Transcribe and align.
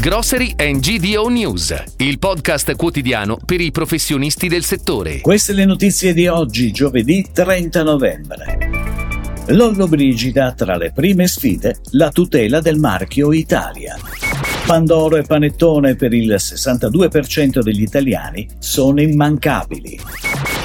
Grocery 0.00 0.54
and 0.56 0.78
GDO 0.78 1.26
News, 1.26 1.74
il 1.96 2.20
podcast 2.20 2.76
quotidiano 2.76 3.36
per 3.44 3.60
i 3.60 3.72
professionisti 3.72 4.46
del 4.46 4.62
settore. 4.62 5.20
Queste 5.20 5.52
le 5.52 5.64
notizie 5.64 6.14
di 6.14 6.28
oggi, 6.28 6.70
giovedì 6.70 7.26
30 7.32 7.82
novembre. 7.82 8.58
Lollo 9.48 9.88
Brigida 9.88 10.52
tra 10.52 10.76
le 10.76 10.92
prime 10.92 11.26
sfide, 11.26 11.80
la 11.90 12.10
tutela 12.10 12.60
del 12.60 12.78
marchio 12.78 13.32
Italia. 13.32 13.96
Pandoro 14.66 15.16
e 15.16 15.22
panettone 15.22 15.96
per 15.96 16.14
il 16.14 16.32
62% 16.32 17.58
degli 17.58 17.82
italiani 17.82 18.48
sono 18.60 19.00
immancabili. 19.00 19.98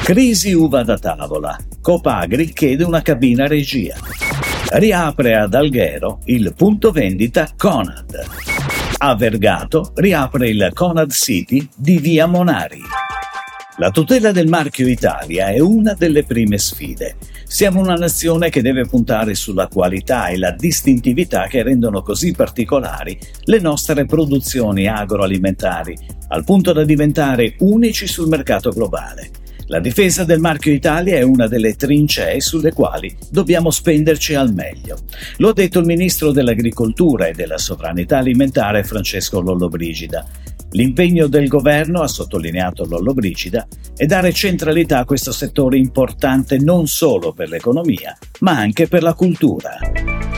Crisi 0.03 0.53
uva 0.53 0.83
da 0.83 0.99
tavola. 0.99 1.57
Copagri 1.81 2.53
chiede 2.53 2.83
una 2.83 3.01
cabina 3.01 3.47
regia 3.47 3.97
riapre 4.73 5.35
ad 5.35 5.53
Alghero 5.53 6.19
il 6.25 6.53
punto 6.55 6.91
vendita 6.91 7.47
Conad. 7.55 8.62
A 9.05 9.15
Vergato 9.15 9.91
riapre 9.95 10.47
il 10.47 10.69
Conad 10.73 11.11
City 11.11 11.67
di 11.75 11.97
Via 11.97 12.25
Monari. 12.25 12.79
La 13.75 13.89
tutela 13.89 14.31
del 14.31 14.47
marchio 14.47 14.87
Italia 14.87 15.47
è 15.47 15.59
una 15.59 15.93
delle 15.93 16.23
prime 16.23 16.57
sfide. 16.57 17.17
Siamo 17.43 17.81
una 17.81 17.95
nazione 17.95 18.49
che 18.49 18.61
deve 18.61 18.85
puntare 18.85 19.35
sulla 19.35 19.67
qualità 19.67 20.27
e 20.27 20.37
la 20.37 20.51
distintività 20.51 21.47
che 21.47 21.63
rendono 21.63 22.01
così 22.01 22.31
particolari 22.31 23.19
le 23.43 23.59
nostre 23.59 24.05
produzioni 24.05 24.87
agroalimentari, 24.87 25.97
al 26.29 26.45
punto 26.45 26.71
da 26.71 26.85
diventare 26.85 27.55
unici 27.59 28.07
sul 28.07 28.29
mercato 28.29 28.69
globale. 28.69 29.42
La 29.73 29.79
difesa 29.79 30.23
del 30.23 30.37
marchio 30.37 30.71
Italia 30.71 31.15
è 31.15 31.23
una 31.23 31.47
delle 31.47 31.73
trincee 31.73 32.39
sulle 32.41 32.71
quali 32.73 33.17
dobbiamo 33.31 33.71
spenderci 33.71 34.35
al 34.35 34.53
meglio. 34.53 34.99
Lo 35.37 35.49
ha 35.49 35.53
detto 35.53 35.79
il 35.79 35.87
ministro 35.87 36.31
dell'Agricoltura 36.31 37.25
e 37.25 37.33
della 37.33 37.57
Sovranità 37.57 38.19
Alimentare 38.19 38.83
Francesco 38.83 39.41
Lollobrigida. 39.41 40.27
L'impegno 40.73 41.25
del 41.25 41.47
governo, 41.47 42.03
ha 42.03 42.07
sottolineato 42.07 42.85
Lollobrigida, 42.85 43.67
è 43.95 44.05
dare 44.05 44.31
centralità 44.31 44.99
a 44.99 45.05
questo 45.05 45.31
settore 45.31 45.79
importante 45.79 46.59
non 46.59 46.85
solo 46.85 47.33
per 47.33 47.49
l'economia, 47.49 48.15
ma 48.41 48.51
anche 48.51 48.87
per 48.87 49.01
la 49.01 49.15
cultura. 49.15 49.79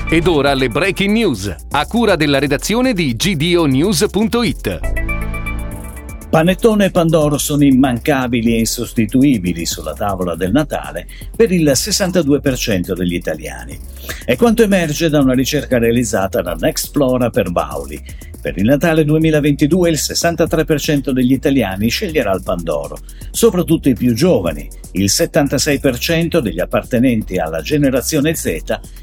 Ed 0.10 0.28
ora 0.28 0.54
le 0.54 0.70
breaking 0.70 1.12
news, 1.12 1.54
a 1.72 1.86
cura 1.88 2.16
della 2.16 2.40
redazione 2.40 2.94
di 2.94 3.14
gdonews.it. 3.14 5.05
Panettone 6.36 6.88
e 6.88 6.92
Pandoro 6.92 7.38
sono 7.38 7.64
immancabili 7.64 8.56
e 8.56 8.60
insostituibili 8.60 9.66
sulla 9.66 9.94
tavola 9.94 10.36
del 10.36 10.52
Natale 10.52 11.08
per 11.34 11.50
il 11.54 11.66
62% 11.66 12.92
degli 12.92 13.14
italiani. 13.14 13.80
È 14.26 14.36
quanto 14.36 14.62
emerge 14.62 15.08
da 15.08 15.20
una 15.20 15.32
ricerca 15.32 15.78
realizzata 15.78 16.42
da 16.42 16.56
Nexplora 16.56 17.30
per 17.30 17.52
Bauli. 17.52 18.04
Per 18.42 18.58
il 18.58 18.66
Natale 18.66 19.06
2022 19.06 19.90
il 19.90 19.96
63% 19.96 21.12
degli 21.12 21.32
italiani 21.32 21.88
sceglierà 21.88 22.34
il 22.34 22.44
Pandoro, 22.44 22.98
soprattutto 23.32 23.88
i 23.88 23.96
più 23.96 24.14
giovani, 24.14 24.68
il 24.98 25.06
76% 25.06 26.40
degli 26.40 26.60
appartenenti 26.60 27.38
alla 27.38 27.62
generazione 27.62 28.36
Z 28.36 28.46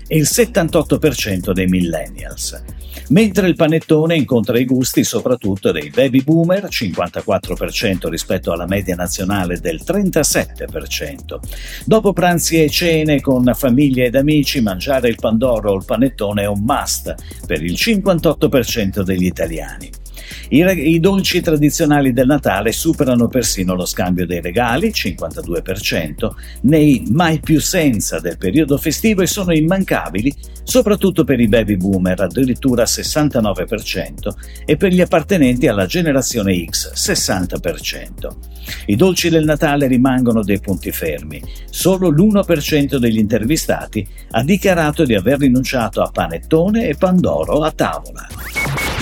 e 0.07 0.17
il 0.17 0.25
78% 0.25 1.53
dei 1.53 1.67
millennials 1.67 2.63
mentre 3.09 3.49
il 3.49 3.57
panettone 3.57 4.17
incontra 4.17 4.59
i 4.59 4.65
gusti 4.65 5.05
soprattutto 5.05 5.71
dei 5.71 5.91
baby 5.91 6.23
boomer, 6.23 6.65
54% 6.65 8.09
rispetto 8.09 8.53
alla 8.53 8.67
media 8.67 8.95
nazionale 8.95 9.61
del 9.61 9.81
37%. 9.85 11.39
Dopo 11.85 12.13
pranzi 12.13 12.63
e 12.63 12.69
cene 12.71 13.21
con 13.21 13.51
famiglie 13.55 14.07
ed 14.07 14.17
amici, 14.17 14.61
mangiare 14.61 15.09
il 15.09 15.17
pandoro 15.17 15.73
o 15.73 15.77
il 15.77 15.85
panettone 15.85 16.43
è 16.43 16.47
un 16.47 16.63
must 16.65 17.15
per 17.47 17.63
il 17.63 17.73
58% 17.73 19.03
degli 19.03 19.27
italiani. 19.27 20.02
I, 20.49 20.61
I, 20.61 21.01
dolci 21.01 21.41
tradizionali 21.41 22.13
del 22.13 22.27
Natale 22.27 22.73
superano 22.73 23.29
persino 23.29 23.75
lo 23.75 23.85
scambio 23.85 24.27
dei 24.27 24.41
regali, 24.41 24.91
52%, 24.91 26.31
nei 26.63 27.05
mai 27.11 27.41
più 27.41 27.61
senza 27.61 28.21
del 28.21 28.39
periodo 28.39 28.77
festivo 28.77 29.23
e 29.23 29.27
sono 29.27 29.53
immancabili, 29.53 30.35
soprattutto 30.65 31.25
per 31.25 31.41
i 31.41 31.49
baby 31.49 31.77
boomer, 31.77 32.21
addirittura 32.21 32.85
69%, 32.85 34.13
e 34.65 34.77
per 34.77 34.93
gli 34.93 35.01
appartenenti 35.01 35.67
alla 35.67 35.87
generazione 35.87 36.65
X, 36.65 36.93
60%. 36.95 38.51
I 38.87 38.97
dolci 38.97 39.29
del 39.29 39.45
Natale 39.45 39.87
rimangono 39.87 40.43
dei 40.43 40.61
punti 40.61 40.93
fermi. 40.93 41.43
Solo 41.69 42.11
l'1% 42.11 42.97
degli 42.97 43.19
intervistati 43.19 44.07
ha 44.31 44.43
dichiarato 44.43 45.05
di 45.05 45.15
aver 45.15 45.39
rinunciato 45.41 46.03
a 46.03 46.11
panettone 46.11 46.89
e 46.89 46.95
pandoro 46.95 47.63
a 47.63 47.73
tavola. 47.73 48.27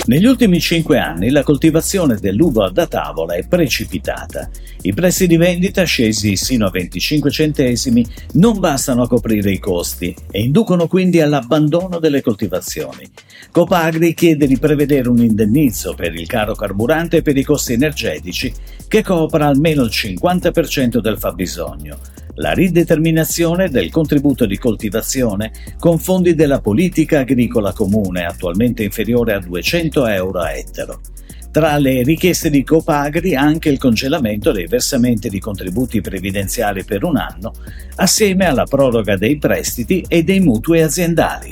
Negli 0.03 0.25
ultimi 0.25 0.59
cinque 0.59 0.97
anni 0.97 1.29
la 1.29 1.43
coltivazione 1.43 2.15
dell'uva 2.15 2.69
da 2.69 2.87
tavola 2.87 3.35
è 3.35 3.45
precipitata. 3.47 4.49
I 4.81 4.93
prezzi 4.93 5.27
di 5.27 5.37
vendita, 5.37 5.83
scesi 5.83 6.35
sino 6.35 6.65
a 6.65 6.71
25 6.71 7.29
centesimi, 7.29 8.03
non 8.33 8.59
bastano 8.59 9.03
a 9.03 9.07
coprire 9.07 9.51
i 9.51 9.59
costi 9.59 10.15
e 10.31 10.41
inducono 10.41 10.87
quindi 10.87 11.21
all'abbandono 11.21 11.99
delle 11.99 12.23
coltivazioni. 12.23 13.07
Copagri 13.51 14.15
chiede 14.15 14.47
di 14.47 14.57
prevedere 14.57 15.07
un 15.07 15.19
indennizzo 15.19 15.93
per 15.93 16.15
il 16.15 16.25
caro 16.25 16.55
carburante 16.55 17.17
e 17.17 17.21
per 17.21 17.37
i 17.37 17.43
costi 17.43 17.73
energetici 17.73 18.51
che 18.87 19.03
copra 19.03 19.45
almeno 19.45 19.83
il 19.83 19.91
50% 19.93 20.97
del 20.97 21.19
fabbisogno 21.19 21.97
la 22.35 22.53
rideterminazione 22.53 23.69
del 23.69 23.89
contributo 23.89 24.45
di 24.45 24.57
coltivazione 24.57 25.51
con 25.77 25.99
fondi 25.99 26.33
della 26.33 26.61
politica 26.61 27.19
agricola 27.19 27.73
comune, 27.73 28.25
attualmente 28.25 28.83
inferiore 28.83 29.33
a 29.33 29.39
200 29.39 30.07
euro 30.07 30.39
a 30.39 30.51
ettaro. 30.53 31.01
Tra 31.51 31.77
le 31.77 32.01
richieste 32.03 32.49
di 32.49 32.63
Copagri 32.63 33.35
anche 33.35 33.67
il 33.67 33.77
congelamento 33.77 34.53
dei 34.53 34.67
versamenti 34.67 35.27
di 35.27 35.39
contributi 35.39 35.99
previdenziali 35.99 36.85
per 36.85 37.03
un 37.03 37.17
anno, 37.17 37.51
assieme 37.95 38.45
alla 38.45 38.63
proroga 38.63 39.17
dei 39.17 39.37
prestiti 39.37 40.05
e 40.07 40.23
dei 40.23 40.39
mutui 40.39 40.81
aziendali. 40.81 41.51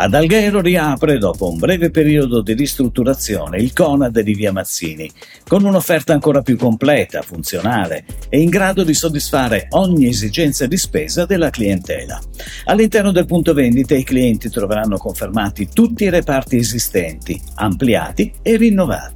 Ad 0.00 0.14
Alghero 0.14 0.60
riapre, 0.60 1.18
dopo 1.18 1.50
un 1.50 1.58
breve 1.58 1.90
periodo 1.90 2.40
di 2.40 2.52
ristrutturazione, 2.52 3.58
il 3.58 3.72
Conad 3.72 4.20
di 4.20 4.32
Via 4.32 4.52
Mazzini, 4.52 5.10
con 5.44 5.64
un'offerta 5.64 6.12
ancora 6.12 6.40
più 6.40 6.56
completa, 6.56 7.20
funzionale 7.22 8.04
e 8.28 8.40
in 8.40 8.48
grado 8.48 8.84
di 8.84 8.94
soddisfare 8.94 9.66
ogni 9.70 10.06
esigenza 10.06 10.66
di 10.66 10.76
spesa 10.76 11.26
della 11.26 11.50
clientela. 11.50 12.20
All'interno 12.66 13.10
del 13.10 13.26
punto 13.26 13.52
vendita 13.52 13.96
i 13.96 14.04
clienti 14.04 14.48
troveranno 14.50 14.98
confermati 14.98 15.68
tutti 15.72 16.04
i 16.04 16.10
reparti 16.10 16.58
esistenti, 16.58 17.40
ampliati 17.56 18.32
e 18.40 18.56
rinnovati. 18.56 19.07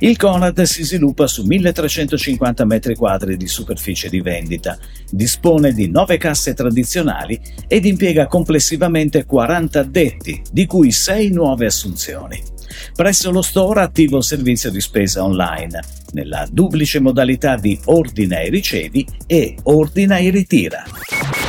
Il 0.00 0.16
Conad 0.16 0.60
si 0.62 0.84
sviluppa 0.84 1.26
su 1.26 1.44
1350 1.44 2.64
m2 2.64 3.32
di 3.32 3.46
superficie 3.46 4.08
di 4.08 4.20
vendita, 4.20 4.78
dispone 5.10 5.72
di 5.72 5.90
9 5.90 6.16
casse 6.18 6.54
tradizionali 6.54 7.40
ed 7.66 7.84
impiega 7.84 8.26
complessivamente 8.26 9.24
40 9.24 9.80
addetti 9.80 10.42
di 10.50 10.66
cui 10.66 10.90
6 10.90 11.30
nuove 11.30 11.66
assunzioni. 11.66 12.42
Presso 12.94 13.30
lo 13.30 13.42
store 13.42 13.82
attivo 13.82 14.18
il 14.18 14.24
servizio 14.24 14.70
di 14.70 14.80
spesa 14.80 15.22
online, 15.22 15.80
nella 16.12 16.46
duplice 16.50 17.00
modalità 17.00 17.56
di 17.56 17.78
ordina 17.86 18.40
e 18.40 18.48
ricevi 18.48 19.06
e 19.26 19.56
ordina 19.64 20.16
e 20.16 20.30
ritira. 20.30 20.84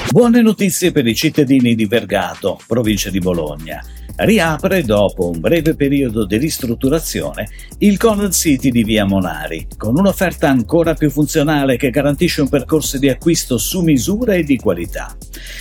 Buone 0.10 0.42
notizie 0.42 0.92
per 0.92 1.08
i 1.08 1.16
cittadini 1.16 1.76
di 1.76 1.86
Vergato, 1.86 2.60
provincia 2.68 3.10
di 3.10 3.20
Bologna 3.20 3.84
riapre 4.18 4.84
dopo 4.84 5.30
un 5.30 5.40
breve 5.40 5.76
periodo 5.76 6.26
di 6.26 6.38
ristrutturazione 6.38 7.50
il 7.80 7.98
Conad 7.98 8.32
City 8.32 8.70
di 8.70 8.84
Via 8.84 9.06
Monari, 9.06 9.68
con 9.76 9.98
un'offerta 9.98 10.48
ancora 10.48 10.94
più 10.94 11.10
funzionale 11.10 11.78
che 11.78 11.90
garantisce 11.90 12.42
un 12.42 12.50
percorso 12.50 12.98
di 12.98 13.10
acquisto 13.10 13.58
su 13.58 13.82
misura 13.82 14.36
e 14.36 14.44
di 14.44 14.58
qualità. 14.58 15.16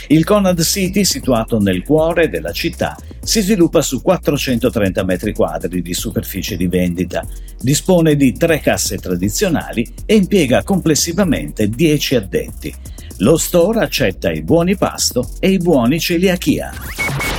Il 0.09 0.25
Conad 0.25 0.61
City, 0.63 1.05
situato 1.05 1.59
nel 1.59 1.83
cuore 1.83 2.29
della 2.29 2.53
città, 2.53 2.97
si 3.23 3.41
sviluppa 3.41 3.81
su 3.81 4.03
430 4.03 5.05
m2 5.05 5.67
di 5.67 5.95
superficie 5.95 6.57
di 6.57 6.67
vendita, 6.67 7.25
dispone 7.61 8.17
di 8.17 8.33
tre 8.33 8.61
casse 8.61 8.99
tradizionali 8.99 9.89
e 10.05 10.15
impiega 10.17 10.63
complessivamente 10.63 11.69
10 11.69 12.17
addetti. 12.17 12.75
Lo 13.19 13.37
store 13.37 13.81
accetta 13.81 14.31
i 14.31 14.43
buoni 14.43 14.77
pasto 14.77 15.31
e 15.39 15.51
i 15.51 15.59
buoni 15.59 16.01
celiachia. 16.01 17.32